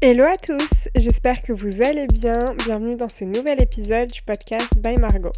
[0.00, 2.38] Hello à tous, j'espère que vous allez bien.
[2.64, 5.32] Bienvenue dans ce nouvel épisode du podcast by Margot.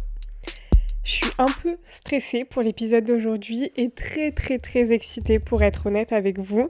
[1.03, 5.87] Je suis un peu stressée pour l'épisode d'aujourd'hui et très très très excitée pour être
[5.87, 6.69] honnête avec vous.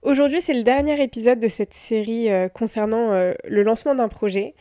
[0.00, 4.54] Aujourd'hui c'est le dernier épisode de cette série euh, concernant euh, le lancement d'un projet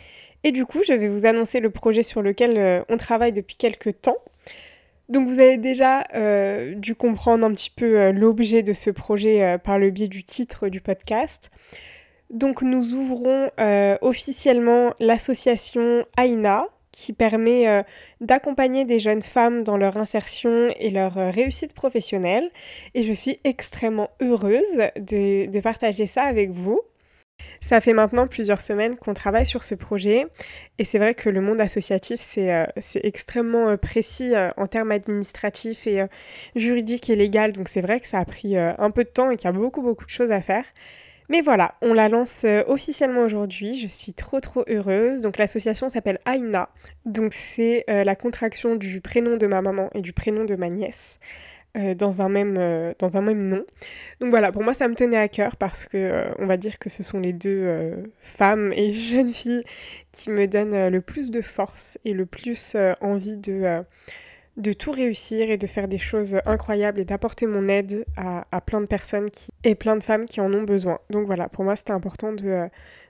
[0.44, 3.56] et du coup je vais vous annoncer le projet sur lequel euh, on travaille depuis
[3.56, 4.18] quelques temps.
[5.08, 6.04] Donc vous avez déjà
[6.76, 10.82] dû comprendre un petit peu l'objet de ce projet par le biais du titre du
[10.82, 11.50] podcast.
[12.30, 17.84] Donc nous ouvrons euh, officiellement l'association AINA qui permet euh,
[18.22, 22.50] d'accompagner des jeunes femmes dans leur insertion et leur euh, réussite professionnelle.
[22.96, 26.82] Et je suis extrêmement heureuse de, partager ça avec vous.
[27.62, 30.26] Ça fait maintenant plusieurs semaines qu'on travaille sur ce projet
[30.80, 32.66] et c'est vrai que le monde associatif c'est
[33.04, 36.04] extrêmement précis en termes administratifs et
[36.56, 39.38] juridiques et légaux donc c'est vrai que ça a pris un peu de temps et
[39.38, 40.66] qu'il y a beaucoup beaucoup de choses à faire.
[41.30, 43.74] Mais voilà, on la lance euh, officiellement aujourd'hui.
[43.76, 45.22] Je suis trop trop heureuse.
[45.22, 46.70] Donc l'association s'appelle Aina.
[47.06, 50.70] Donc c'est euh, la contraction du prénom de ma maman et du prénom de ma
[50.70, 51.20] nièce.
[51.78, 52.56] Euh, dans, un même,
[52.98, 53.64] dans un même nom.
[54.20, 56.90] Donc voilà, pour moi ça me tenait à cœur parce que on va dire que
[56.90, 59.64] ce sont les deux femmes et jeunes filles
[60.12, 63.84] qui me donnent le plus de force et le plus envie de
[64.58, 68.82] de tout réussir et de faire des choses incroyables et d'apporter mon aide à, plein
[68.82, 71.00] de personnes qui, et plein de femmes qui en ont besoin.
[71.12, 72.68] Donc voilà, pour moi c'était important de,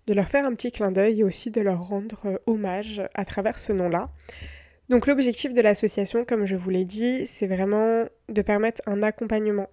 [0.07, 3.59] leur faire un petit clin d'œil et aussi de leur rendre euh, hommage à travers
[3.59, 4.09] ce nom-là.
[4.89, 9.67] Donc l'objectif de l'association, comme je vous l'ai dit, c'est vraiment de permettre un accompagnement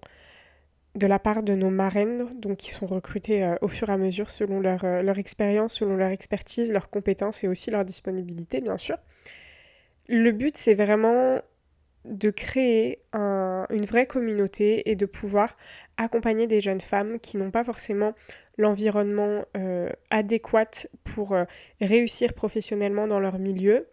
[0.95, 3.97] de la part de nos marraines, donc qui sont recrutées euh, au fur et à
[3.97, 8.61] mesure selon leur, euh, leur expérience, selon leur expertise, leurs compétences et aussi leur disponibilité,
[8.61, 8.97] bien sûr.
[10.07, 11.41] Le but, c'est vraiment
[12.05, 15.57] de créer une vraie communauté et de pouvoir
[15.97, 18.13] accompagner des jeunes femmes qui n'ont pas forcément
[18.57, 21.43] l'environnement euh, adéquat pour euh,
[21.81, 23.87] réussir professionnellement dans leur milieu.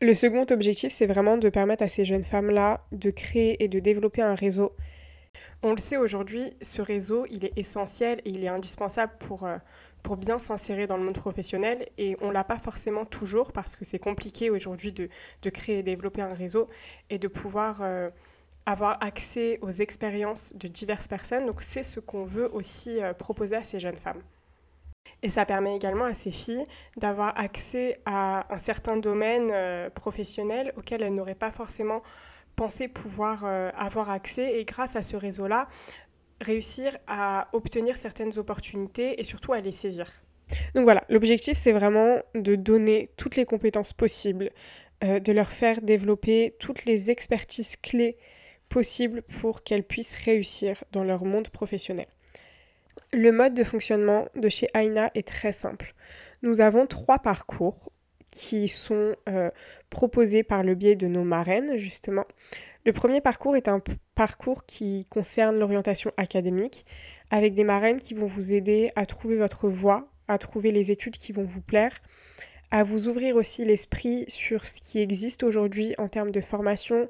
[0.00, 3.78] Le second objectif, c'est vraiment de permettre à ces jeunes femmes-là de créer et de
[3.78, 4.72] développer un réseau.
[5.62, 9.56] On le sait aujourd'hui, ce réseau, il est essentiel et il est indispensable pour, euh,
[10.04, 13.86] pour bien s'insérer dans le monde professionnel et on l'a pas forcément toujours parce que
[13.86, 15.08] c'est compliqué aujourd'hui de,
[15.50, 16.68] créer et développer un réseau
[17.08, 18.10] et de pouvoir euh,
[18.66, 21.46] avoir accès aux expériences de diverses personnes.
[21.46, 24.22] Donc c'est ce qu'on veut aussi euh, proposer à ces jeunes femmes.
[25.22, 26.64] Et ça permet également à ces filles
[26.98, 32.02] d'avoir accès à un certain domaine euh, professionnel auquel elles n'auraient pas forcément
[32.56, 33.44] pensé pouvoir
[33.76, 34.60] avoir accès.
[34.60, 35.66] Et grâce à ce réseau-là,
[36.40, 40.10] réussir à obtenir certaines opportunités et surtout à les saisir.
[40.74, 44.50] Donc voilà, l'objectif c'est vraiment de donner toutes les compétences possibles,
[45.02, 48.16] euh, de leur faire développer toutes les expertises clés
[48.68, 52.06] possibles pour qu'elles puissent réussir dans leur monde professionnel.
[53.12, 55.94] Le mode de fonctionnement de chez Aina est très simple.
[56.42, 57.92] Nous avons trois parcours
[58.30, 59.50] qui sont euh,
[59.90, 62.24] proposés par le biais de nos marraines, justement.
[62.86, 63.80] Le premier parcours est un
[64.14, 66.84] parcours qui concerne l'orientation académique,
[67.30, 71.16] avec des marraines qui vont vous aider à trouver votre voie, à trouver les études
[71.16, 72.02] qui vont vous plaire,
[72.70, 77.06] à vous ouvrir aussi l'esprit sur ce qui existe aujourd'hui en termes de formation,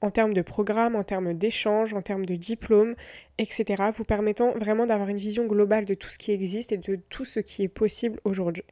[0.00, 2.94] en termes de programme, en termes d'échanges, en termes de diplômes,
[3.38, 7.00] etc., vous permettant vraiment d'avoir une vision globale de tout ce qui existe et de
[7.08, 8.64] tout ce qui est possible aujourd'hui.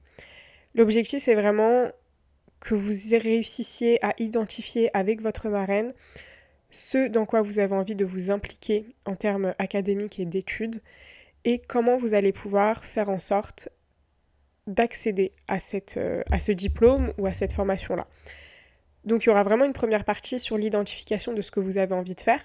[0.76, 1.88] L'objectif, c'est vraiment
[2.60, 5.92] que vous réussissiez à identifier avec votre marraine
[6.74, 10.82] ce dans quoi vous avez envie de vous impliquer en termes académiques et d'études,
[11.44, 13.68] et comment vous allez pouvoir faire en sorte
[14.66, 15.58] d'accéder à,
[15.96, 18.06] euh, à ce diplôme ou à cette formation-là.
[19.04, 21.94] Donc il y aura vraiment une première partie sur l'identification de ce que vous avez
[21.94, 22.44] envie de faire,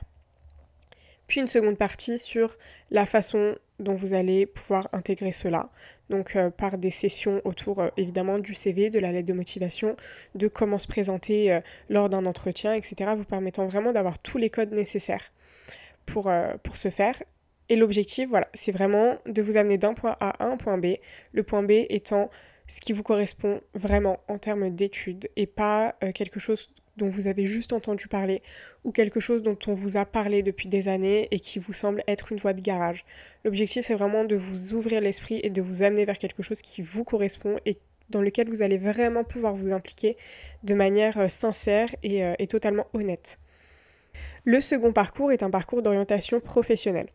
[1.28, 2.58] puis une seconde partie sur
[2.92, 5.70] la façon dont vous allez pouvoir intégrer cela.
[6.10, 9.96] Donc euh, par des sessions autour euh, évidemment du CV, de la lettre de motivation,
[10.36, 13.12] de comment se présenter euh, lors d'un entretien, etc.
[13.16, 15.32] Vous permettant vraiment d'avoir tous les codes nécessaires
[16.06, 16.32] pour,
[16.64, 17.22] pour ce faire.
[17.70, 20.96] Et l'objectif, voilà, c'est vraiment de vous amener d'un point A à un point B.
[21.34, 22.32] Le point B étant
[22.68, 27.46] ce qui vous correspond vraiment en termes d'études et pas quelque chose dont vous avez
[27.46, 28.44] juste entendu parler
[28.84, 32.04] ou quelque chose dont on vous a parlé depuis des années et qui vous semble
[32.08, 33.06] être une voie de garage.
[33.44, 36.84] L'objectif c'est vraiment de vous ouvrir l'esprit et de vous amener vers quelque chose qui
[36.84, 37.78] vous correspond et
[38.10, 40.18] dans lequel vous allez vraiment pouvoir vous impliquer
[40.64, 43.40] de manière euh, sincère euh, et totalement honnête.
[44.46, 47.10] Le second parcours est un parcours d'orientation professionnelle.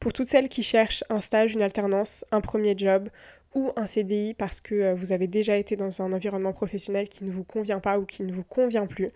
[0.00, 3.08] Pour toutes celles qui cherchent un stage, une alternance, un premier job
[3.54, 7.24] ou un CDI parce que euh, vous avez déjà été dans un environnement professionnel qui
[7.24, 9.10] ne vous convient pas ou qui ne vous convient plus,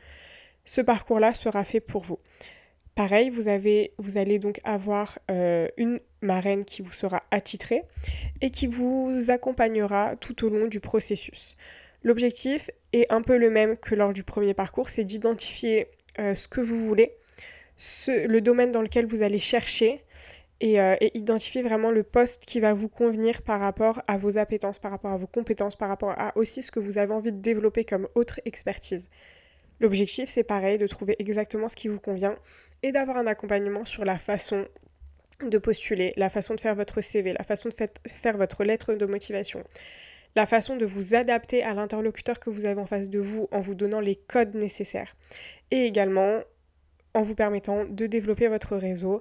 [0.65, 2.19] ce parcours-là sera fait pour vous.
[2.95, 7.83] Pareil, vous, avez, vous allez donc avoir euh, une marraine qui vous sera attitrée
[8.43, 11.57] et qui vous accompagnera tout au long du processus.
[12.03, 15.87] L'objectif est un peu le même que lors du premier parcours, c'est d'identifier
[16.19, 17.13] euh, ce que vous voulez,
[18.07, 20.03] le domaine dans lequel vous allez chercher
[20.63, 24.79] euh, et, identifier vraiment le poste qui va vous convenir par rapport à vos appétences,
[24.79, 27.41] par rapport à vos compétences, par rapport à aussi ce que vous avez envie de
[27.41, 29.09] développer comme autre expertise.
[29.81, 32.37] L'objectif, c'est pareil, de trouver exactement ce qui vous convient
[32.83, 34.67] et d'avoir un accompagnement sur la façon
[35.45, 37.75] de postuler, la façon de faire votre CV, la façon de
[38.07, 39.65] faire votre lettre de motivation,
[40.37, 43.61] la façon de vous adapter à l'interlocuteur que vous avez en face de vous en
[43.61, 45.17] vous donnant les codes nécessaires.
[45.73, 46.41] Et également
[47.15, 49.21] en vous permettant de développer votre réseau,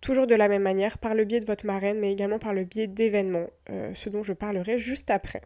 [0.00, 2.64] toujours de la même manière, par le biais de votre marraine, mais également par le
[2.64, 5.42] biais d'événements, euh, ce dont je parlerai juste après.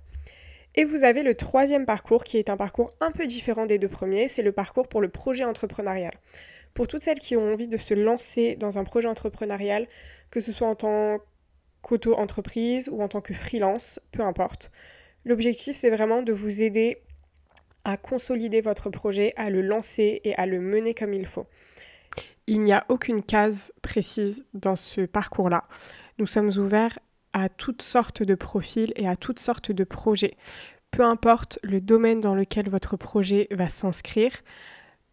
[0.77, 3.89] Et vous avez le troisième parcours qui est un parcours un peu différent des deux
[3.89, 6.13] premiers, c'est le parcours pour le projet entrepreneurial.
[6.75, 9.89] Pour toutes celles qui ont envie de se lancer dans un projet entrepreneurial,
[10.31, 11.19] que ce soit en tant
[11.83, 14.71] qu'auto-entreprise ou en tant que freelance, peu importe,
[15.25, 16.99] l'objectif c'est vraiment de vous aider
[17.85, 21.47] à consolider votre projet, à le lancer et à le mener comme il faut.
[22.51, 25.69] Il n'y a aucune case précise dans ce parcours-là.
[26.19, 26.99] Nous sommes ouverts
[27.33, 30.37] à toutes sortes de profils et à toutes sortes de projets.
[30.91, 34.33] Peu importe le domaine dans lequel votre projet va s'inscrire,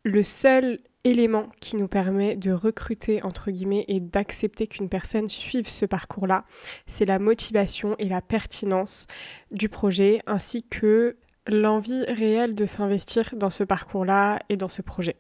[0.01, 5.69] le seul élément qui nous permet de recruter, entre guillemets, et d'accepter qu'une personne suive
[5.69, 6.43] ce parcours-là,
[6.87, 9.05] c'est la motivation et la pertinence
[9.51, 15.17] du projet, ainsi que l'envie réelle de s'investir dans ce parcours-là et dans ce projet.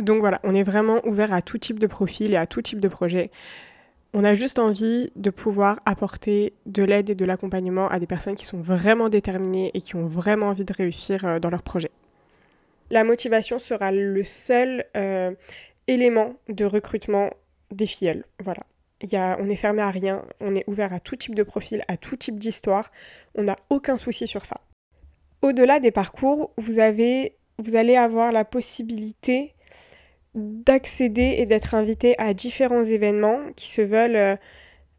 [0.00, 2.80] Donc voilà, on est vraiment ouvert à tout type de profil et à tout type
[2.80, 3.30] de projet.
[4.12, 8.34] On a juste envie de pouvoir apporter de l'aide et de l'accompagnement à des personnes
[8.34, 11.90] qui sont vraiment déterminées et qui ont vraiment envie de réussir euh, dans leur projet.
[12.90, 15.32] La motivation sera le seul euh,
[15.86, 17.30] élément de recrutement
[17.70, 18.24] des filleuls.
[18.40, 18.62] Voilà.
[19.38, 22.16] On est fermé à rien, on est ouvert à tout type de profil, à tout
[22.16, 22.90] type d'histoire.
[23.34, 24.60] On n'a aucun souci sur ça.
[25.40, 27.32] Au-delà des parcours, vous allez
[27.96, 29.54] avoir la possibilité
[30.34, 34.36] d'accéder et d'être invité à différents événements qui se veulent euh,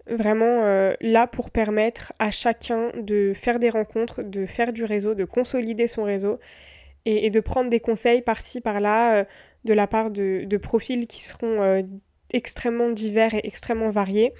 [0.07, 5.13] vraiment euh, là pour permettre à chacun de faire des rencontres, de faire du réseau,
[5.13, 6.39] de consolider son réseau
[7.05, 9.23] et, de prendre des conseils par-ci, par-là euh,
[9.63, 11.83] de la part de, profils qui seront
[12.31, 14.33] extrêmement divers et extrêmement variés.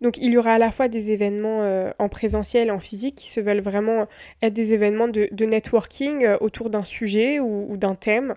[0.00, 3.40] Donc il y aura à la fois des événements en présentiel, en physique, qui se
[3.40, 4.08] veulent vraiment
[4.40, 8.34] être des événements de, networking autour d'un sujet ou d'un thème,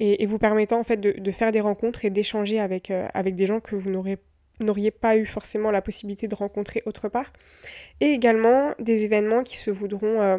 [0.00, 3.46] et, vous permettant en fait de, faire des rencontres et d'échanger avec, euh, avec des
[3.46, 7.32] gens que vous n'auriez pas eu forcément la possibilité de rencontrer autre part.
[8.00, 10.38] Et également des événements qui se voudront euh,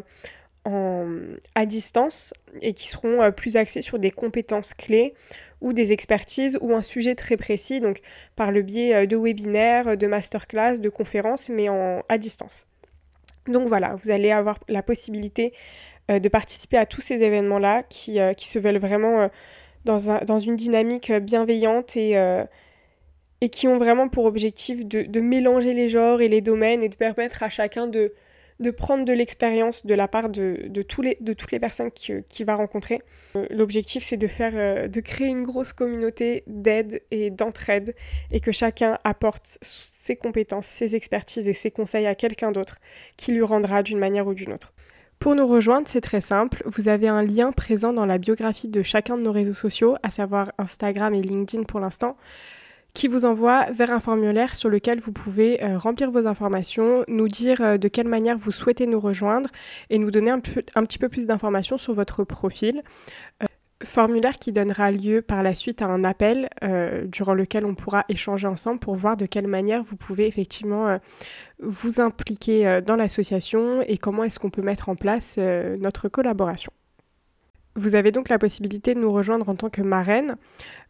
[0.66, 1.08] en,
[1.56, 5.14] à distance et qui seront euh, plus axés sur des compétences clés
[5.62, 8.02] ou des expertises ou un sujet très précis, donc
[8.36, 12.68] par le biais de webinaires, de masterclass, de conférences, mais en, à distance.
[13.48, 15.54] Donc voilà, vous allez avoir la possibilité
[16.10, 19.28] de participer à tous ces événements-là qui, euh, qui, se veulent vraiment euh,
[19.86, 22.16] dans, un, dans, une dynamique bienveillante et,
[23.42, 26.90] et qui ont vraiment pour objectif de, de, mélanger les genres et les domaines et
[26.90, 28.14] de permettre à chacun de,
[28.60, 31.92] de prendre de l'expérience de la part de, de, tous les, de toutes les personnes
[31.92, 33.02] qu'il qui va rencontrer.
[33.52, 37.96] L'objectif, c'est de, faire, de créer une grosse communauté d'aide et d'entraide
[38.32, 42.80] et que chacun apporte ses compétences, ses expertises et ses conseils à quelqu'un d'autre
[43.18, 44.74] qui lui rendra d'une manière ou d'une autre.
[45.20, 46.62] Pour nous rejoindre, c'est très simple.
[46.66, 50.10] Vous avez un lien présent dans la biographie de chacun de nos réseaux sociaux, à
[50.10, 52.16] savoir Instagram et LinkedIn pour l'instant,
[52.94, 57.28] qui vous envoie vers un formulaire sur lequel vous pouvez euh, remplir vos informations, nous
[57.28, 59.50] dire euh, de quelle manière vous souhaitez nous rejoindre
[59.90, 60.42] et nous donner un,
[60.76, 62.84] un petit peu plus d'informations sur votre profil.
[63.86, 68.04] Formulaire qui donnera lieu par la suite à un appel euh, durant lequel on pourra
[68.10, 70.98] échanger ensemble pour voir de quelle manière vous pouvez effectivement euh,
[71.60, 76.72] vous impliquer euh, dans l'association et comment est-ce qu'on peut mettre en place notre collaboration.
[77.76, 80.38] Vous avez donc la possibilité de nous rejoindre en tant que marraine,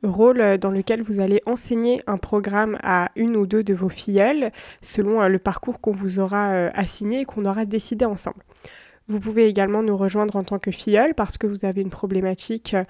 [0.03, 4.51] rôle dans lequel vous allez enseigner un programme à une ou deux de vos filleuls
[4.81, 8.43] selon le parcours qu'on vous aura assigné et qu'on aura décidé ensemble.
[9.07, 12.74] Vous pouvez également nous rejoindre en tant que filleule parce que vous avez une problématique
[12.74, 12.83] euh,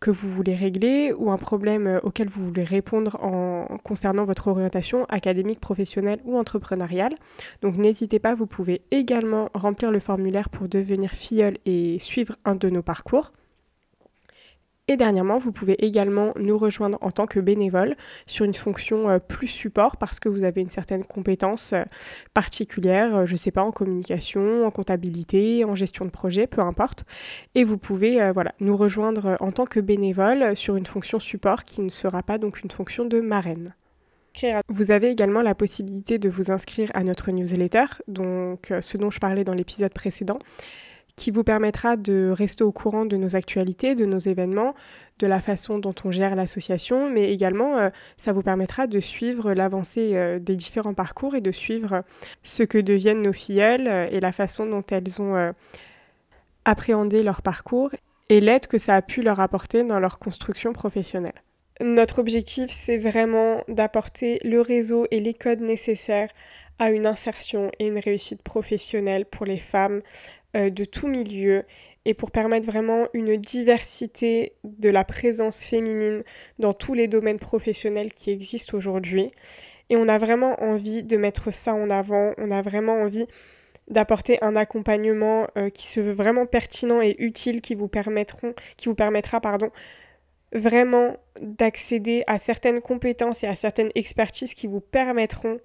[0.00, 4.48] que vous voulez régler ou un problème euh, auquel vous voulez répondre en concernant votre
[4.48, 7.14] orientation académique, professionnelle ou entrepreneuriale.
[7.60, 12.54] Donc n'hésitez pas, vous pouvez également remplir le formulaire pour devenir filleule et suivre un
[12.54, 13.32] de nos parcours.
[14.90, 17.94] Et dernièrement, vous pouvez également nous rejoindre en tant que bénévole
[18.26, 21.84] sur une fonction euh, plus support parce que vous avez une certaine compétence euh,
[22.34, 26.60] particulière, euh, je ne sais pas, en communication, en comptabilité, en gestion de projet, peu
[26.60, 27.04] importe.
[27.54, 31.82] Et vous pouvez voilà, nous rejoindre en tant que bénévole sur une fonction support qui
[31.82, 33.76] ne sera pas donc une fonction de marraine.
[34.68, 39.20] Vous avez également la possibilité de vous inscrire à notre newsletter, donc ce dont je
[39.20, 40.40] parlais dans l'épisode précédent
[41.20, 44.74] qui vous permettra de rester au courant de nos actualités, de nos événements,
[45.18, 49.52] de la façon dont on gère l'association, mais également euh, ça vous permettra de suivre
[49.52, 52.04] l'avancée euh, des différents parcours et de suivre
[52.42, 55.52] ce que deviennent nos filleules euh, et la façon dont elles ont
[56.64, 57.90] appréhendé leur parcours
[58.30, 61.42] et l'aide que ça a pu leur apporter dans leur construction professionnelle.
[61.82, 66.30] Notre objectif, c'est vraiment d'apporter le réseau et les codes nécessaires
[66.78, 70.00] à une insertion et une réussite professionnelle pour les femmes
[70.54, 71.64] de tout milieu
[72.04, 76.22] et pour permettre vraiment une diversité de la présence féminine
[76.58, 79.30] dans tous les domaines professionnels qui existent aujourd'hui.
[79.90, 83.26] Et on a vraiment envie de mettre ça en avant, on a vraiment envie
[83.88, 88.88] d'apporter un accompagnement euh, qui se veut vraiment pertinent et utile qui vous permettront qui
[88.88, 89.70] vous permettra pardon
[90.52, 95.58] vraiment d'accéder à certaines compétences et à certaines expertises qui vous permettront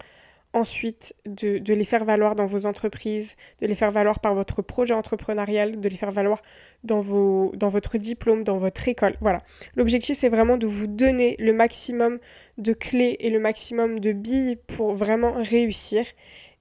[0.56, 4.94] ensuite de, les faire valoir dans vos entreprises, de les faire valoir par votre projet
[4.94, 6.42] entrepreneurial, de les faire valoir
[6.84, 9.16] dans, vos, dans votre diplôme, dans votre école.
[9.20, 9.44] Voilà.
[9.76, 12.20] L'objectif, c'est vraiment de vous donner le maximum
[12.58, 16.06] de clés et le maximum de billes pour vraiment réussir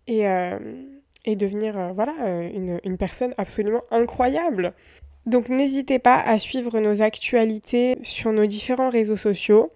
[0.09, 0.59] et, euh,
[1.25, 4.75] et devenir euh, voilà, euh, une, une personne absolument incroyable.
[5.27, 9.71] Donc n'hésitez pas à suivre nos actualités sur nos différents réseaux sociaux.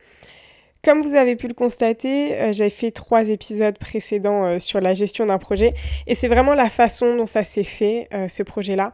[0.84, 4.94] Comme vous avez pu le constater, euh, j'avais fait trois épisodes précédents euh, sur la
[4.94, 5.74] gestion d'un projet
[6.06, 8.92] et c'est vraiment la façon dont ça s'est fait, euh, ce projet-là.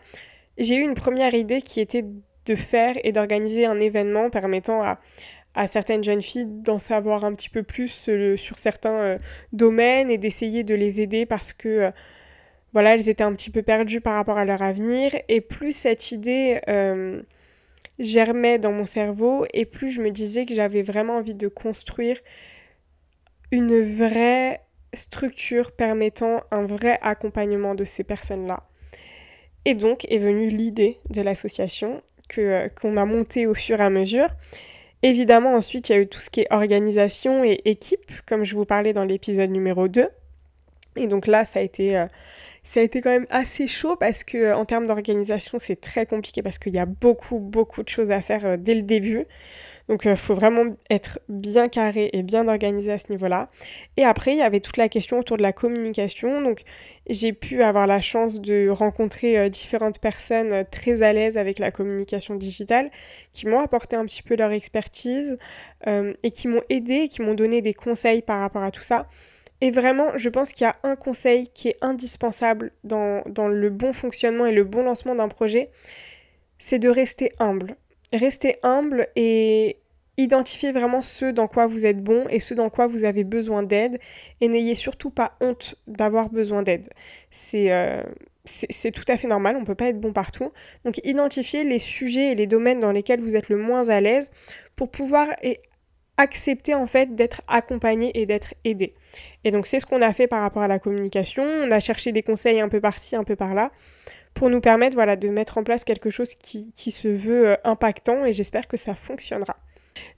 [0.56, 2.04] J'ai eu une première idée qui était
[2.46, 4.98] de faire et d'organiser un événement permettant à,
[5.66, 9.18] certaines jeunes filles d'en savoir un petit peu plus sur certains
[9.52, 11.92] domaines et d'essayer de les aider parce que
[12.72, 16.10] voilà, elles étaient un petit peu perdues par rapport à leur avenir et plus cette
[16.10, 16.60] idée
[17.98, 22.18] germait dans mon cerveau et plus je me disais que j'avais vraiment envie de construire
[23.50, 24.60] une vraie
[24.92, 28.64] structure permettant un vrai accompagnement de ces personnes-là.
[29.64, 33.84] Et donc est venue l'idée de l'association que euh, qu'on a montée au fur et
[33.84, 34.28] à mesure.
[35.02, 38.56] Évidemment, ensuite, il y a eu tout ce qui est organisation et équipe, comme je
[38.56, 40.08] vous parlais dans l'épisode numéro 2.
[40.96, 42.06] Et donc là, ça a été euh,
[42.64, 46.06] ça a été quand même assez chaud parce que euh, en termes d'organisation, c'est très
[46.06, 49.26] compliqué parce qu'il y a beaucoup, beaucoup de choses à faire euh, dès le début.
[49.88, 53.50] Donc il euh, faut vraiment être bien carré et bien organisé à ce niveau-là.
[53.98, 56.40] Et après, il y avait toute la question autour de la communication.
[56.40, 56.62] Donc
[57.10, 62.34] j'ai pu avoir la chance de rencontrer différentes personnes très à l'aise avec la communication
[62.34, 62.90] digitale
[63.34, 65.36] qui m'ont apporté un petit peu leur expertise
[65.86, 69.06] et qui m'ont aidé, qui m'ont donné des conseils par rapport à tout ça.
[69.64, 73.94] Et vraiment, je pense qu'il y a un conseil qui est indispensable dans, le bon
[73.94, 75.70] fonctionnement et le bon lancement d'un projet,
[76.58, 77.74] c'est de rester humble.
[78.12, 79.78] Rester humble et
[80.18, 83.62] identifier vraiment ce dans quoi vous êtes bon et ce dans quoi vous avez besoin
[83.62, 83.98] d'aide.
[84.42, 86.90] Et n'ayez surtout pas honte d'avoir besoin d'aide.
[87.30, 87.72] C'est...
[87.72, 88.02] Euh,
[88.92, 90.52] tout à fait normal, on ne peut pas être bon partout.
[90.84, 94.30] Donc identifiez les sujets et les domaines dans lesquels vous êtes le moins à l'aise
[94.76, 95.28] pour pouvoir
[96.16, 98.94] accepter en fait d'être accompagné et d'être aidé.
[99.44, 101.44] Et donc c'est ce qu'on a fait par rapport à la communication.
[101.44, 103.70] On a cherché des conseils un peu par-ci, un peu par-là,
[104.32, 108.24] pour nous permettre voilà, de mettre en place quelque chose qui, se veut euh, impactant
[108.24, 109.56] et j'espère que ça fonctionnera.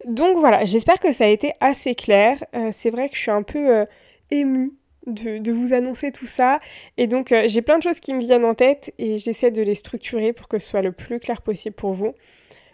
[0.07, 2.43] Donc voilà, j'espère que ça a été assez clair.
[2.55, 3.85] Euh, c'est vrai que je suis un peu euh,
[4.31, 4.73] émue
[5.07, 6.59] de, vous annoncer tout ça.
[6.97, 9.77] Et donc j'ai plein de choses qui me viennent en tête et j'essaie de les
[9.77, 12.15] structurer pour que ce soit le plus clair possible pour vous.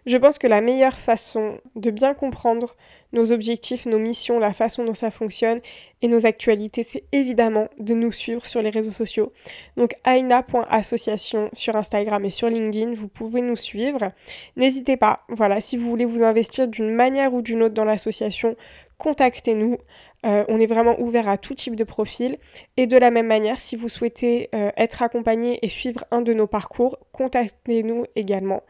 [0.04, 2.76] Je pense que la meilleure façon de bien comprendre
[3.12, 5.60] nos objectifs, nos missions, la façon dont ça fonctionne
[6.00, 9.32] et nos actualités, c'est évidemment de nous suivre sur les réseaux sociaux.
[9.76, 14.12] Donc aina.association sur Instagram et sur LinkedIn, vous pouvez nous suivre.
[14.56, 18.56] N'hésitez pas, voilà, si vous voulez vous investir d'une manière ou d'une autre dans l'association,
[18.98, 19.78] contactez-nous.
[20.24, 22.38] Euh, on est vraiment ouvert à tout type de profil.
[22.76, 26.32] Et de la même manière, si vous souhaitez euh, être accompagné et suivre un de
[26.32, 28.62] nos parcours, contactez-nous également.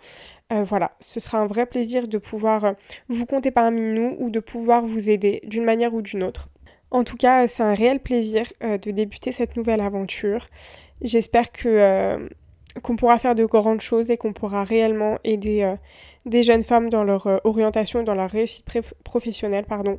[0.53, 2.73] Euh, voilà, ce sera un vrai plaisir de pouvoir euh,
[3.09, 6.49] vous compter parmi nous ou de pouvoir vous aider d'une manière ou d'une autre.
[6.91, 10.49] En tout cas, c'est un réel plaisir euh, de débuter cette nouvelle aventure.
[11.01, 12.29] J'espère que
[12.83, 15.75] qu'on pourra faire de grandes choses et qu'on pourra réellement aider
[16.25, 18.67] des jeunes femmes dans leur orientation et dans leur réussite
[19.05, 19.65] professionnelle.
[19.65, 19.99] Pardon.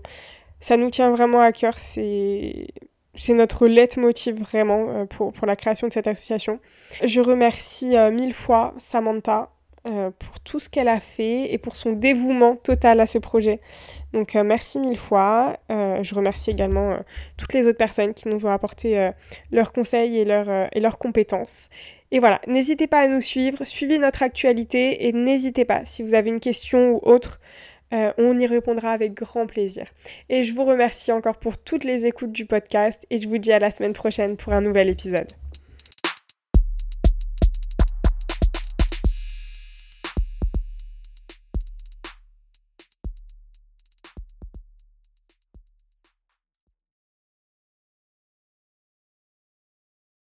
[0.60, 2.67] Ça nous tient vraiment à cœur, c'est
[3.15, 6.60] c'est notre leitmotiv vraiment pour, pour la création de cette association.
[7.03, 9.52] Je remercie mille fois Samantha
[9.85, 13.59] euh, pour tout ce qu'elle a fait et pour son dévouement total à ce projet.
[14.13, 15.57] Donc euh, merci mille fois.
[15.69, 16.95] Euh, je remercie également
[17.35, 19.11] toutes les autres personnes qui nous ont apporté
[19.51, 21.67] leurs conseils et, leurs, et leurs compétences.
[22.11, 26.13] Et voilà, n'hésitez pas à nous suivre, suivez notre actualité et n'hésitez pas, si vous
[26.13, 27.41] avez une question ou autre,
[27.91, 29.85] on y répondra avec grand plaisir.
[30.29, 33.51] Et je vous remercie encore pour toutes les écoutes du podcast et je vous dis
[33.51, 35.27] à la semaine prochaine pour un nouvel épisode.